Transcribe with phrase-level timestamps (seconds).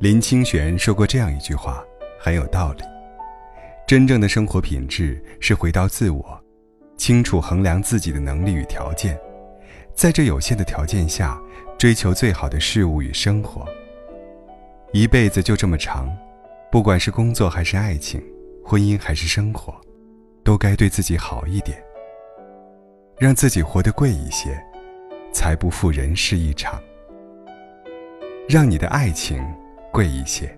[0.00, 1.84] 林清玄说过这样一句话，
[2.18, 2.82] 很有道理：
[3.86, 6.42] 真正的生活品质是回到自我，
[6.96, 9.20] 清楚衡量自己的能力与条件，
[9.94, 11.38] 在这有限的条件下，
[11.76, 13.68] 追求最好的事物与生活。
[14.94, 16.10] 一辈子就这么长，
[16.72, 18.22] 不管是工作还是爱情，
[18.64, 19.78] 婚姻还是生活，
[20.42, 21.76] 都该对自己好一点，
[23.18, 24.58] 让自己活得贵一些，
[25.30, 26.80] 才不负人世一场。
[28.48, 29.46] 让你的爱情
[29.92, 30.54] 贵一些。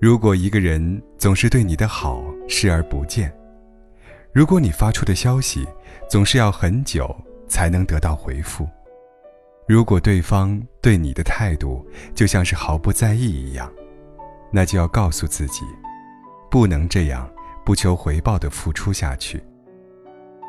[0.00, 3.32] 如果一个人总是对你的好视而不见，
[4.32, 5.66] 如果你发出的消息
[6.08, 7.14] 总是要很久
[7.48, 8.68] 才能得到回复。
[9.68, 13.70] 如果对方对你的态度就像是毫不在意一样，
[14.50, 15.64] 那就要告诉自己，
[16.50, 17.30] 不能这样
[17.64, 19.40] 不求回报的付出下去。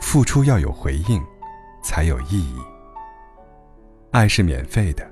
[0.00, 1.22] 付出要有回应，
[1.82, 2.58] 才有意义。
[4.10, 5.10] 爱是免费的，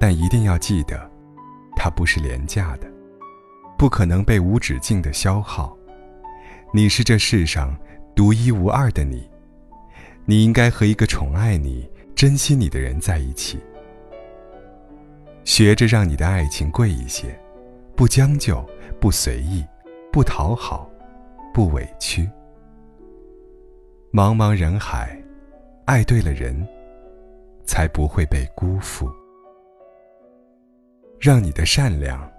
[0.00, 1.07] 但一定要记得，
[1.80, 2.90] 它不是廉价的，
[3.78, 5.78] 不可能被无止境的消耗。
[6.74, 7.74] 你是这世上
[8.16, 9.30] 独一无二的你，
[10.24, 11.88] 你应该和一个宠爱你。
[12.16, 13.60] 珍惜你的人在一起，
[15.44, 17.26] 学着让你的爱情贵一些，
[17.94, 18.68] 不将就，
[19.00, 19.64] 不随意，
[20.12, 20.90] 不讨好，
[21.54, 22.28] 不委屈。
[24.12, 25.16] 茫茫人海，
[25.84, 26.66] 爱对了人，
[27.64, 29.08] 才不会被辜负。
[31.20, 32.30] 让你的善良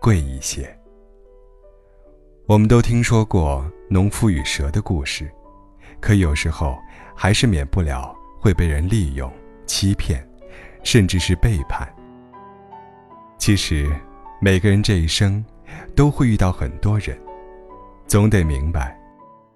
[0.00, 0.68] 贵一些。
[2.46, 5.30] 我们都听说过农夫与蛇的故事，
[6.00, 6.76] 可有时候
[7.14, 8.14] 还是免不了。
[8.38, 9.32] 会被人利用、
[9.66, 10.24] 欺骗，
[10.84, 11.92] 甚至是背叛。
[13.38, 13.90] 其实，
[14.40, 15.44] 每个人这一生
[15.96, 17.18] 都会遇到很多人，
[18.06, 18.96] 总得明白，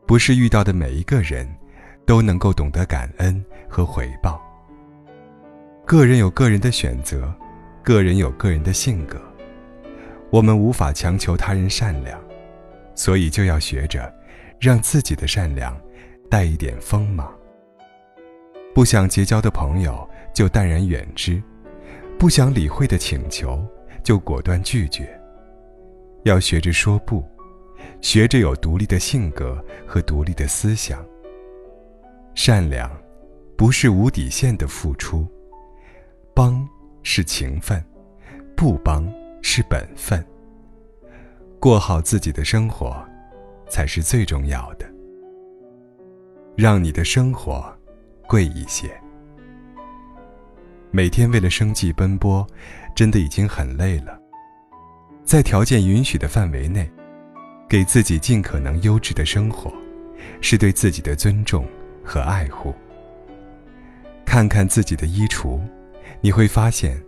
[0.07, 1.49] 不是遇到的每一个人
[2.05, 4.43] 都能够懂得感恩和回报。
[5.87, 7.33] 个人有个人的选择，
[7.91, 9.21] 个人有个人的性格，
[10.31, 12.17] 我们无法强求他人善良，
[12.95, 14.15] 所以就要学着
[14.61, 15.77] 让自己的善良
[16.31, 17.37] 带一点锋芒。
[18.73, 21.43] 不想结交的朋友就淡然远之，
[22.17, 23.61] 不想理会的请求
[24.05, 25.11] 就果断拒绝。
[26.23, 27.25] 要学着说不，
[28.01, 31.05] 学着有独立的性格和独立的思想。
[32.37, 32.89] 善良，
[33.57, 35.27] 不是无底线的付出，
[36.33, 36.65] 帮
[37.03, 37.85] 是情分，
[38.57, 39.07] 不帮
[39.43, 40.25] 是本分。
[41.59, 42.97] 过好自己的生活，
[43.69, 44.85] 才是最重要的。
[46.57, 47.73] 让你的生活。
[48.29, 48.89] 贵一些。
[50.93, 52.47] 每天为了生计奔波，
[52.95, 54.17] 真的已经很累了。
[55.25, 56.89] 在条件允许的范围内，
[57.69, 59.73] 给自己尽可能优质的生活，
[60.41, 61.67] 是对自己的尊重
[62.05, 62.73] 和爱护。
[64.25, 65.61] 看看自己的衣橱，
[66.21, 67.01] 你会发现，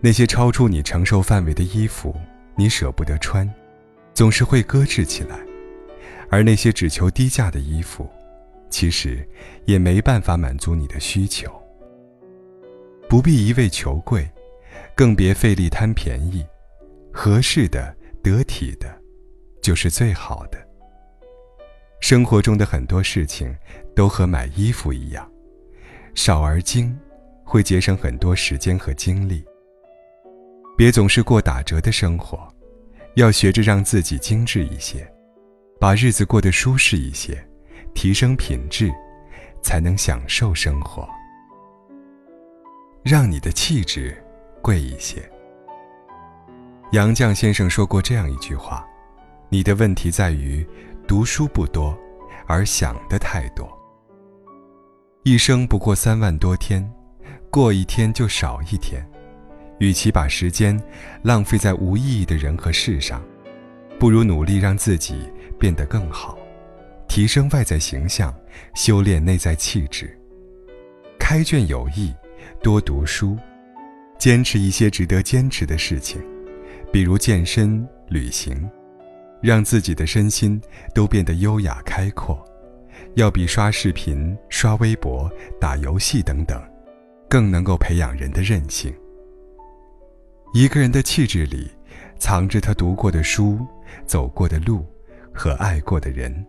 [0.00, 2.14] 那些超出你承受范围的衣服，
[2.56, 3.48] 你舍不得穿，
[4.14, 5.36] 总是会搁置起来；
[6.28, 8.08] 而那些只求低价的衣服，
[8.68, 9.26] 其实
[9.64, 11.50] 也没办法满足你的需求。
[13.08, 14.28] 不必一味求贵，
[14.94, 16.44] 更别费力贪便宜，
[17.12, 18.88] 合适的、得体的，
[19.62, 20.58] 就是最好的。
[22.00, 23.54] 生活中的很多事情
[23.94, 25.30] 都和买衣服一样，
[26.14, 26.98] 少而精，
[27.44, 29.44] 会节省很多时间和精力。
[30.76, 32.48] 别总是过打折的生活，
[33.16, 35.06] 要学着让自己精致一些，
[35.78, 37.42] 把日子过得舒适一些。
[37.94, 38.90] 提升品质，
[39.62, 41.06] 才能享受生活。
[43.02, 44.16] 让你的气质
[44.62, 45.22] 贵一些。
[46.92, 48.82] 杨绛先生说过这样一句话
[49.52, 50.66] ：“你的问题在于
[51.06, 51.94] 读书不多，
[52.46, 53.70] 而想的太多。
[55.22, 56.90] 一生不过三万多天，
[57.52, 59.06] 过一天就少一天。
[59.78, 60.80] 与其把时间
[61.22, 63.22] 浪费在无意义的人和事上，
[63.98, 66.38] 不如努力让自己变得更好。”
[67.08, 68.34] 提升外在形象，
[68.74, 70.18] 修炼内在气质。
[71.18, 72.10] 开卷有益，
[72.62, 73.36] 多读书，
[74.16, 76.22] 坚持一些值得坚持的事情，
[76.90, 78.66] 比如健身、旅行，
[79.42, 80.58] 让自己的身心
[80.94, 82.42] 都变得优雅开阔，
[83.16, 86.58] 要比刷视频、刷微博、打游戏等等，
[87.32, 88.94] 更能够培养人的韧性。
[90.52, 91.66] 一个人的气质里，
[92.18, 93.58] 藏着他读过的书、
[94.04, 94.84] 走过的路
[95.32, 96.46] 和爱过的人。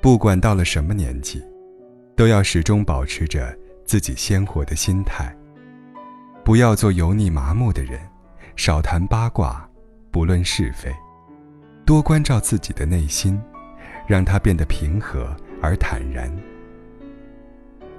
[0.00, 1.44] 不管到了什么年纪，
[2.16, 3.54] 都要始终保持着
[3.84, 5.30] 自己鲜活的心态。
[6.42, 8.00] 不要做油腻麻木的人，
[8.56, 9.68] 少谈八卦，
[10.10, 10.90] 不论是非，
[11.84, 13.38] 多关照自己的内心，
[14.06, 16.34] 让它变得平和而坦然。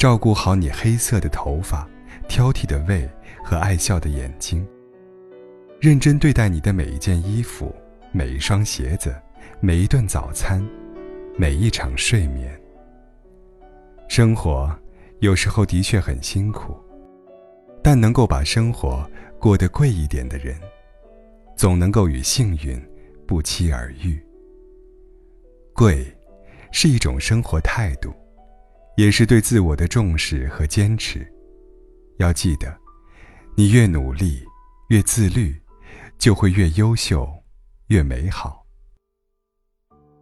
[0.05, 1.89] 照顾好你黑色的头发、
[2.27, 3.09] 挑剔的胃
[3.43, 4.63] 和爱笑的眼睛，
[5.81, 7.75] 认真对待你的每一件衣服、
[8.11, 9.19] 每一双鞋子、
[9.59, 10.63] 每一顿早餐、
[11.35, 12.55] 每一场睡眠。
[14.07, 14.71] 生活
[15.21, 16.75] 有时候的确很辛苦，
[17.81, 19.09] 但能够把生活
[19.39, 20.55] 过得贵一点的人，
[21.55, 22.79] 总能够与幸运
[23.25, 24.23] 不期而遇。
[25.73, 26.05] 贵，
[26.71, 28.13] 是一种生活态度，
[28.97, 31.25] 也是对自我的重视和坚持。
[32.17, 32.75] 要记得，
[33.55, 34.43] 你越努力，
[34.89, 35.55] 越自律。
[36.17, 37.29] 就会越优秀，
[37.87, 38.65] 越美好。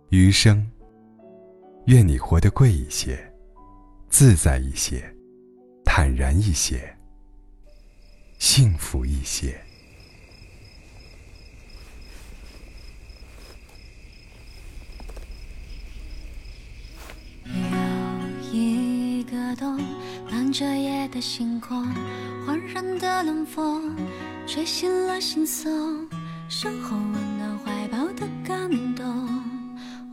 [0.10, 0.68] 余生，
[1.86, 3.32] 愿你活得贵一些，
[4.10, 5.04] 自在一些，
[5.86, 6.98] 坦然一些，
[8.40, 9.63] 幸福一些。
[20.54, 21.84] 这夜的星空，
[22.46, 23.96] 环绕的冷风。
[24.46, 26.08] 吹醒了心松，
[26.48, 29.04] 身后温暖怀抱的感动。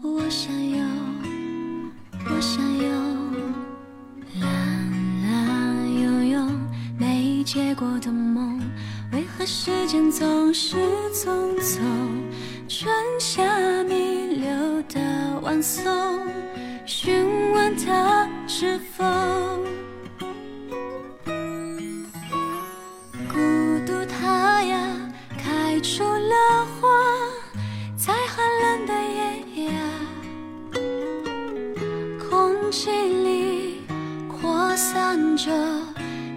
[0.03, 0.79] 我想有，
[2.25, 2.89] 我想有，
[4.41, 4.49] 蓝
[5.25, 6.51] 蓝悠悠
[6.99, 8.59] 没结果的梦，
[9.13, 10.79] 为何时间总是
[11.13, 11.83] 匆匆？
[12.67, 13.45] 春夏
[13.85, 15.85] 弥留的晚松，
[16.87, 19.05] 询问他是否？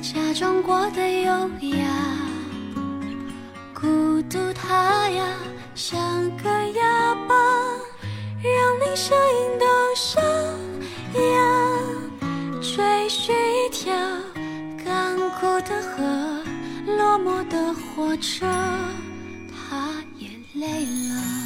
[0.03, 1.31] 假装过的优
[1.77, 1.87] 雅，
[3.73, 5.25] 孤独它呀
[5.75, 5.97] 像
[6.39, 7.33] 个哑巴，
[8.43, 9.65] 让你声音都
[9.95, 10.21] 沙
[11.15, 11.79] 哑。
[12.59, 13.93] 追寻一条
[14.83, 16.43] 干枯的河，
[16.85, 18.45] 落寞的火车，
[19.49, 21.42] 它也累了。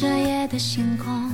[0.00, 1.28] 这夜的星空，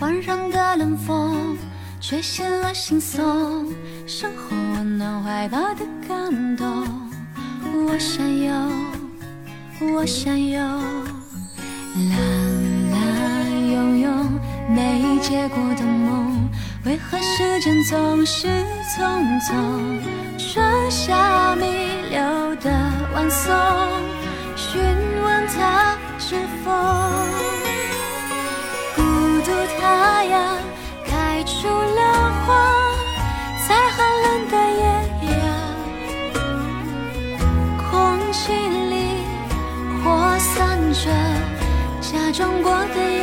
[0.00, 1.54] 环绕的冷风，
[2.00, 3.70] 吹醒了心松，
[4.06, 6.66] 身后温暖怀抱的感动。
[7.86, 8.54] 我想有，
[9.92, 10.58] 我想有，
[12.08, 12.18] 蓝
[12.90, 14.10] 蓝拥有
[14.70, 16.48] 没结果的梦，
[16.86, 18.48] 为何时间总是
[18.96, 19.04] 匆
[19.42, 20.00] 匆？
[20.38, 21.66] 春夏弥
[22.10, 22.70] 留的
[23.12, 23.54] 晚松，
[24.56, 24.80] 询
[25.22, 25.94] 问他。
[26.18, 26.34] 是
[26.64, 26.72] 否
[42.36, 43.15] 中国的。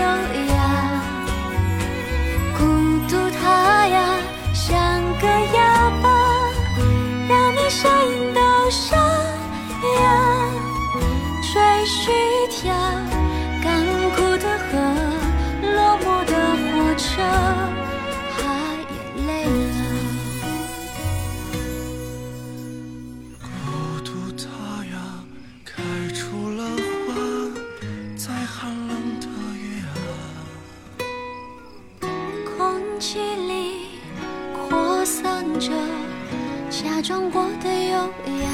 [38.07, 38.45] 的优雅。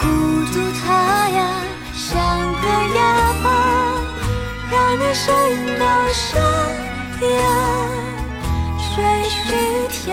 [0.00, 0.04] 孤
[0.52, 0.84] 独它
[1.28, 1.38] 呀。
[1.98, 2.14] 像
[2.52, 3.00] 个哑
[3.42, 3.46] 巴，
[4.70, 5.82] 让你声音都
[6.12, 6.24] 沙
[7.26, 7.26] 哑。
[8.94, 8.96] 追
[9.28, 10.04] 寻一条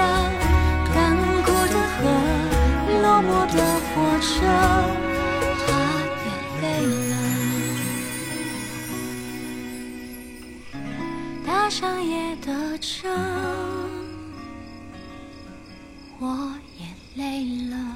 [0.93, 0.95] 干
[1.43, 2.01] 枯的河，
[3.01, 3.57] 落寞的
[3.89, 4.33] 火车，
[5.59, 5.65] 它
[6.23, 6.25] 也
[6.61, 6.63] 累
[7.09, 7.13] 了。
[11.45, 12.47] 搭上夜的
[12.79, 13.09] 车，
[16.19, 16.25] 我
[17.15, 17.92] 累了。